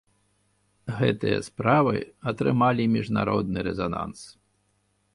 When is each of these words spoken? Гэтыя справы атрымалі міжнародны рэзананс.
Гэтыя 1.01 1.37
справы 1.49 1.95
атрымалі 2.33 2.91
міжнародны 2.97 3.59
рэзананс. 3.71 4.19